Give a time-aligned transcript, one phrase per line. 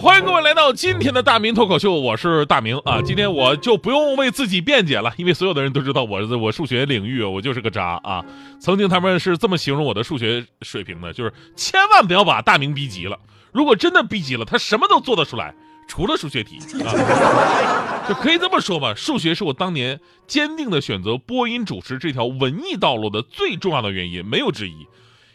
[0.00, 3.00] 欢迎各位来到今天的大明脱口秀，我是大明啊。
[3.00, 8.22] 今天我就不用为自己辩解了，因为所有的人都知道我我数学领域我就是个渣啊。
[8.60, 13.18] 曾经他们是这么形容我的数学水平的，就是千万不要把大明逼急了。
[13.52, 15.54] 如果真的逼急了，他什么都做得出来，
[15.88, 18.04] 除了数学题啊。
[18.06, 24.86] 就可以这么说吧，数学是我当年坚定的选择播音主持这条文艺道路的最重要的原因，没有之一。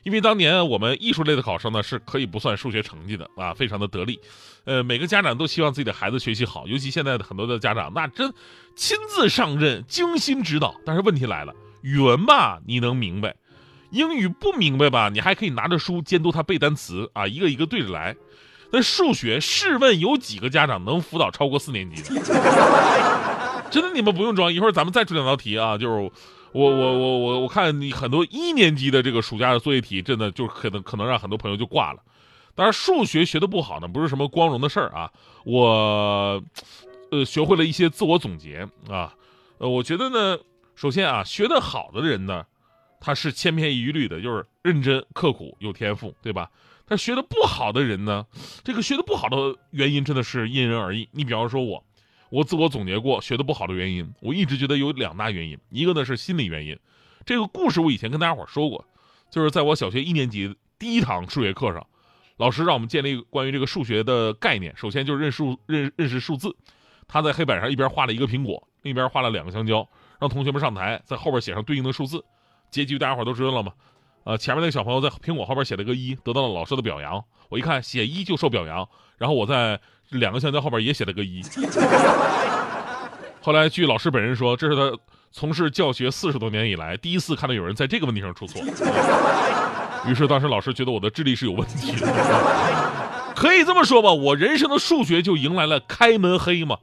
[0.03, 4.19] 因为当年我们艺术类的考生呢是可以不算数学成绩的啊，非常的得力。
[4.63, 8.33] 呃，每个家长都希望自己的孩子学习好，尤其现在的很多的家长，那真
[8.75, 10.75] 亲自上阵，精心指导。
[10.85, 13.35] 但是问题来了，语文吧你能明白，
[13.91, 18.15] 英语不明白吧，你还可以拿着书监督他背单词啊，一个一个对着来。
[18.71, 22.21] 那数学，试问有几个家长能辅导超过四年级的？
[23.69, 26.11] 真的，你们不用装，一会儿咱们再出两道题啊，就是。
[26.53, 32.03] 我我我我我看你很多一年级的这个暑假的作业题，真的就可能可能让很多朋友就挂了。
[32.53, 35.09] 当然，数学学的不好呢，不是什么光荣的事儿啊。
[35.45, 36.43] 我，
[37.11, 39.15] 呃，学会了一些自我总结啊。
[39.59, 40.37] 呃，我觉得呢，
[40.75, 42.45] 首先啊，学得好的人呢，
[42.99, 46.51] 他是千篇一律的，就是认真刻苦有天赋，对吧？
[46.85, 48.25] 但学的不好的人呢，
[48.63, 51.07] 这个学的不好的原因真的是因人而异。
[51.13, 51.83] 你比方说我。
[52.31, 56.79] 我自我总结过学的不好的原因，我一直觉得有两大原因，一个呢是心理原因，
[57.25, 58.85] 这个故事我以前跟大家伙说过，
[59.29, 61.85] 就是在我小学一年级第一堂数学课上，
[62.37, 66.55] 老师让我们建立关于这个数学的概念，首先就是认数认认识数字，
[67.05, 69.85] 他在黑板上一边画了一个苹果，另一边画了两个香蕉，
[70.17, 72.23] 让同学们上台在后边写上对应的数字，
[72.69, 73.73] 结局大家伙都知道了吗？
[74.23, 79.79] 呃，前面那个小朋友在苹果后边写了个一，得到了老师的表扬，我一看写一就受表扬，然后我在。
[80.11, 81.41] 两个香蕉后边也写了个一。
[83.39, 84.91] 后来据老师本人说，这是他
[85.31, 88.61] 从事教学四十多年以来第一次看到有人在这个问题上出错。
[90.05, 92.05] 于是当时老师觉得我的智力是有问题的。
[93.33, 96.75] 可以这么说吧，我人生的数学就迎来了开门黑嘛。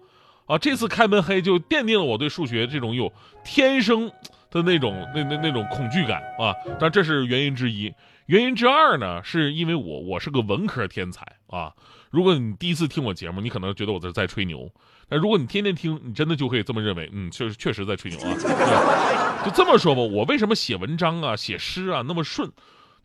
[0.46, 3.12] 啊，这次开门黑就奠定了我对数学这种有
[3.44, 4.10] 天生
[4.50, 6.54] 的那种那那那种恐惧感啊。
[6.78, 7.92] 但这是原因之一。
[8.26, 11.72] 原因之二呢，是因为我我是个文科天才啊。
[12.10, 14.70] 如果你第一次听我节目，你可能觉得我在在吹牛。
[15.08, 19.42] 但如果你天天听，你真的就可以这么认为，嗯，确实确实在吹牛啊。
[19.44, 22.50] 就这么说吧，我为什么写文章啊、写诗啊那么顺，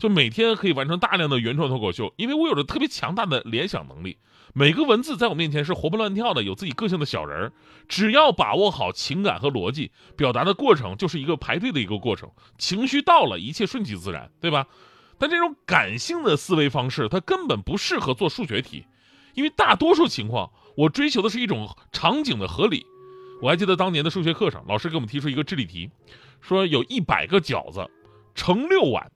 [0.04, 2.14] 就每天可以完成大量的原创脱口秀？
[2.18, 4.18] 因为我有着特别强大的联想能力。
[4.52, 7.54] 每个文字在我面前是活蹦乱跳的，有自己个性的小人儿。
[7.88, 12.30] 只要把握好情感和逻辑，表达的过程就是一个排队的一个过程。
[12.58, 14.68] 情绪到了，一切顺其自然，对吧？
[15.18, 18.86] 但这种感性的思维方式，它根本不适合做数学题。
[19.36, 22.86] 因为大多数情况，我追求的是一种场景的合理。
[23.42, 25.90] 我还记得当年的数学课上，老师给我们提出一个智力题，
[26.42, 27.90] 说有一百个饺子，
[28.36, 29.10] 盛六碗，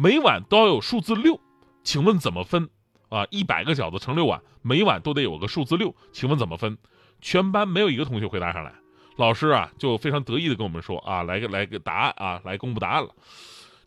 [0.00, 1.40] 每碗都要有数字六，
[1.82, 2.70] 请问怎么分？
[3.08, 6.78] 啊，一百个饺子盛六碗，每碗都得有个数字六，请问怎么分？
[7.20, 8.72] 全班没有一个同学回答上来。
[9.16, 13.10] 老师啊，就非常得意的跟我们说啊，来个来个答案啊，来公布答案了。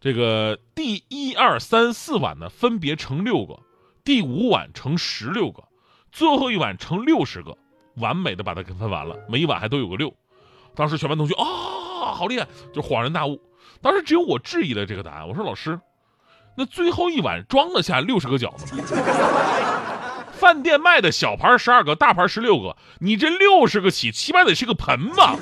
[0.01, 3.57] 这个第一二三四碗呢，分别盛六个。
[4.03, 5.63] 第五碗盛十六个，
[6.11, 7.57] 最后一碗盛六十个，
[7.95, 10.13] 完美的把它给分完了，每一碗还都有个六。
[10.75, 13.41] 当时全班同学啊，好厉害，就恍然大悟。
[13.81, 15.79] 当时只有我质疑了这个答案，我说老师，
[16.55, 18.83] 那最后一碗装得下六十个饺子吗？
[20.33, 25.35] 饭店卖的小盘十二个，大盘十六个，你这六十个起，起码得是个盆吧？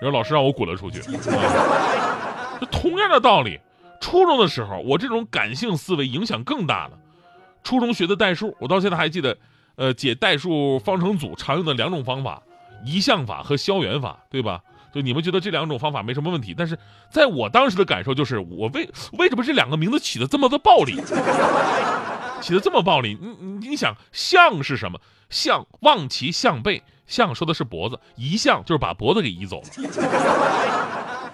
[0.00, 1.00] 然后老师让我滚了出去。
[2.60, 3.60] 就同样的道理。
[4.00, 6.98] 初中的时候，我这种感性思维影响更大了。
[7.62, 9.38] 初中学的代数，我到现在还记得，
[9.76, 12.42] 呃，解代数方程组常用的两种方法，
[12.84, 14.60] 移项法和消元法，对吧？
[14.92, 16.78] 就你们觉得这两种方法没什么问题，但是
[17.10, 20.96] 在我当时的感受就是，我为为什么这两个名字起的这么的暴力，
[22.40, 23.16] 起的这么暴力？
[23.20, 25.00] 你你你想，象是什么？
[25.30, 29.68] 象望其项背，象说的是脖子，移项就是把脖子给移走了。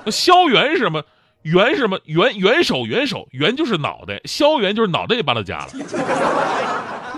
[0.05, 1.03] 那萧元是什么？
[1.43, 1.99] 元是什么？
[2.05, 5.69] 元元首元首元就是脑袋，萧元就是脑袋也扒了家了。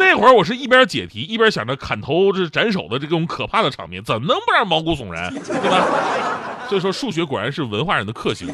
[0.00, 5.30] 那会儿我是一边解题一边想着砍头这斩首的这种可怕的场面，怎么能不让毛骨悚然？
[5.34, 5.86] 对吧？
[6.70, 8.48] 所以说数学果然是文化人的克星，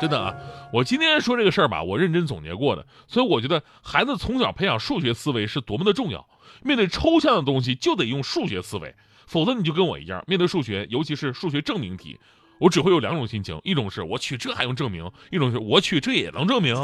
[0.00, 0.34] 真的啊！
[0.72, 6.26] 我今天说这个事儿吧，我认真总结过的，所以我觉得孩子从小培养数学思维是多么的重要。
[6.62, 8.92] 面对抽象的东西就得用数学思维，
[9.26, 12.18] 否则你就跟我一样，面对数学，尤其是数学证明题。
[12.58, 16.74] 我只会有两种心情，一种是我去这还用证明，一种是我去这也能证明。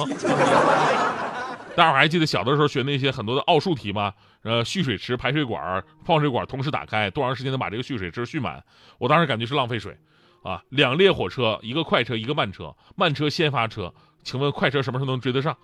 [1.78, 4.12] 大伙还记得小的时候学那些很多的奥数题吗？
[4.42, 8.64] 呃，蓄水池、排水管、放水管同时打开，多长时间能把这个蓄水池蓄满？
[8.98, 9.96] 我当时感觉是浪费水，
[10.42, 13.94] 啊，两列火车，一个快车，一个慢车，慢车先发车，
[14.24, 15.56] 请问快车什么时候能追得上？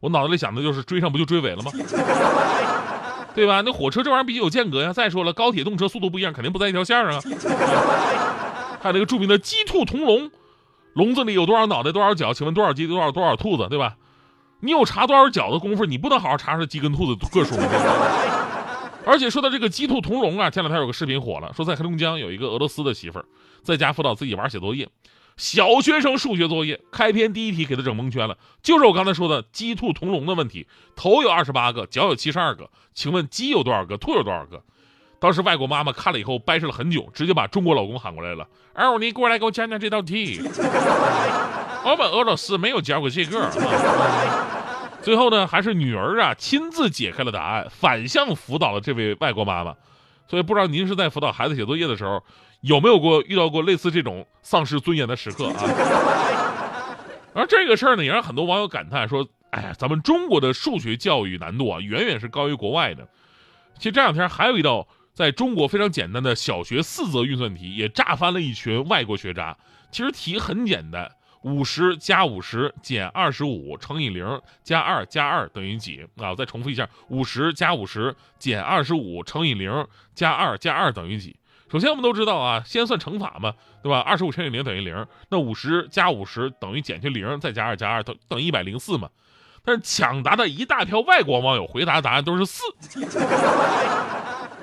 [0.00, 1.70] 我脑子里想的就是追上不就追尾了吗？
[3.32, 3.62] 对吧？
[3.64, 4.92] 那火车这玩意儿必须有间隔呀。
[4.92, 7.22] 再说了，高铁动车速度不一样，肯定不在一条线上啊。
[8.82, 10.32] 还有那个著名的鸡兔同笼，
[10.94, 12.32] 笼子里有多少脑袋多少脚？
[12.32, 13.68] 请问多少鸡多少多少兔子？
[13.68, 13.94] 对吧？
[14.60, 17.66] 你有查多少脚的功夫，你不能好好查查鸡跟兔子个数吗？
[19.06, 23.24] 而且说到这个鸡兔同笼啊，前两天有个视频火了，说在黑龙江有一个俄罗斯的媳妇儿
[23.62, 24.86] 在家辅导自己娃写作业，
[25.38, 34.62] 小学生数学作业开篇第一题给他整蒙圈了，就是我刚才说的鸡兔同笼的问题，头有二十八个，脚有七十二个，请问鸡有多少个，兔有多少个？
[35.18, 40.42] 当时外国妈妈看了以后掰扯了很久，直接把中国老公喊过来了，儿，你过来给我讲讲这道题。
[41.84, 43.50] 我们俄罗斯没有教过这个。
[45.02, 49.74] 最后呢，还是女儿啊亲自解开了答案，反向辅导了这位外国妈妈。
[50.28, 52.22] 所以不知道您是在辅导孩子写作业的时候，
[52.60, 55.64] 有没有过遇到过类似这种丧失尊严的时刻啊？
[57.32, 63.08] 而这个事儿呢，也让很多网友感叹说：“哎呀，咱们中国的数学教育难度啊，远远是高于国外的。”
[63.78, 69.56] 其实这两天还有一道在中国非常简单的小学四则运算题，也炸翻了一群外国学渣。
[69.90, 71.10] 其实题很简单。
[71.42, 76.30] 五十加五十减二十五乘以零加二加二等于几啊？
[76.30, 81.36] 我再重复一下：五十加五十减二十五乘以零加二加二等于几？
[81.72, 84.00] 首先我们都知道啊，先算乘法嘛，对吧？
[84.00, 89.08] 二十五乘以零等于零，那五十加五十等于减去零再加二加二等等一百零四嘛。
[89.64, 92.62] 但是抢答的一大票外国网友回答答案都是四。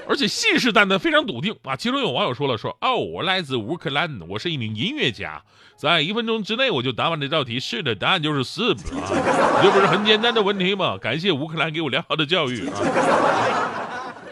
[0.07, 1.75] 而且信誓旦旦，非常笃定啊！
[1.75, 5.44] 其中有网友说了：“说哦，我来自乌克兰，我是一名音乐家，
[5.75, 7.59] 在一分钟之内我就答完这道题。
[7.59, 10.98] 是的，答案就是四啊，这不是很简单的问题吗？
[10.98, 12.80] 感谢乌克兰给我良好的教育啊！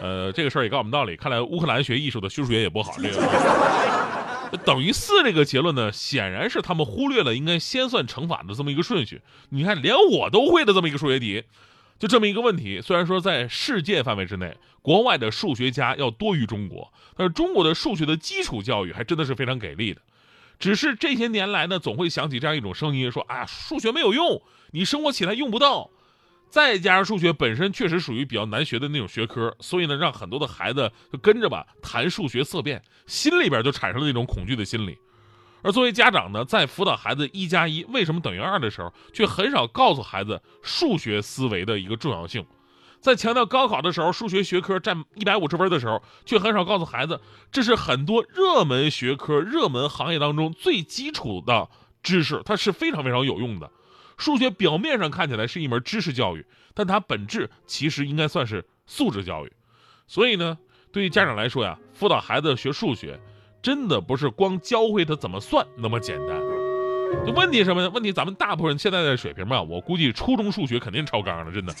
[0.00, 2.94] 呃，这个事儿也告诉我们道理，看来乌克兰学艺术的学数学也不好。
[2.96, 9.20] 这个等于四这个结论呢，显然是他们忽略了应该先算乘法的这么一个顺序。
[9.50, 11.44] 你看，连我都会的这么一个数学题。”
[11.98, 20.02] 就这么一个问题，虽然说在世界范围之内，国外的数学家要多于中国，但是中国的数学的基础教育还真的是非常给力的。
[20.58, 25.90] 只是这些年来呢，总会响起这样一种声音，说：“啊，数学没有用，你生活起来用不到。”
[26.48, 34.96] 再加上数学本身确实属于比较难学的那种学科，所以呢，让很多的孩子就跟着吧谈数学色变，心里边就产生了那种恐惧的心理。
[35.62, 42.44] 而作为家长呢，在辅导孩子一加一为什么等于二的时候，却很少告诉孩子数学思维的一个重要性；
[43.00, 47.20] 在强调高考的时候，数学学科占一百五十分的时候，却很少告诉孩子，
[47.50, 51.68] 这是很多热门学科、热门行业当中最基础的
[52.02, 53.70] 知识，它是非常非常有用的。
[54.16, 59.52] 数学表面上看起来是一门知识教育，但它本质其实应该算是素质教育。
[60.06, 60.56] 所以呢，
[60.92, 63.18] 对于家长来说呀，辅导孩子学数学。
[63.62, 66.40] 真的不是光教会他怎么算那么简单。
[67.24, 67.90] 就问题什么呢？
[67.90, 71.72] 问题咱们大部分人现在的水平吧，我估计初中数学肯定超纲了，真的。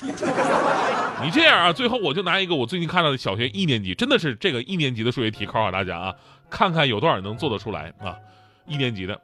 [1.22, 6.14] 你这样啊，最后我就拿一个我最近看到的小学一年级，真的是这个一年级的数学题考考大家啊，
[6.48, 8.16] 看看有多少人能做得出来啊。
[8.66, 9.20] 一年级的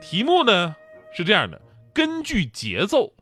[0.00, 0.74] 题目呢
[1.14, 1.60] 是这样的：
[1.92, 3.12] 根据节奏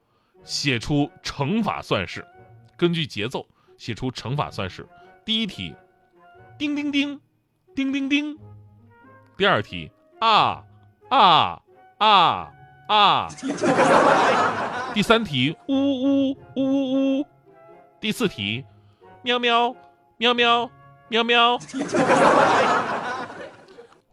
[0.44, 2.24] 写出乘法算式。
[2.76, 4.86] 根据节奏写出乘法算式。
[5.24, 5.74] 第一题，
[6.58, 7.20] 叮叮叮，
[7.74, 8.38] 叮叮叮。
[9.40, 10.62] 第二题啊
[11.08, 11.62] 啊
[11.96, 12.50] 啊
[12.88, 13.26] 啊！
[14.92, 17.26] 第三题呜呜呜呜！
[17.98, 18.62] 第四题
[19.22, 19.74] 喵喵
[20.18, 20.70] 喵喵
[21.08, 21.58] 喵喵！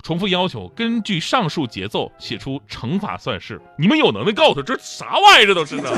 [0.01, 3.61] 重复要求，根据上述节奏写出乘法算式。
[3.77, 5.45] 你们有能耐告诉他这啥玩意儿？
[5.45, 5.89] 这都是呢。